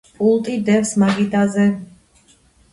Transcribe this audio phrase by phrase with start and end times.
[0.19, 1.69] პულტი დევს მაგიდაზე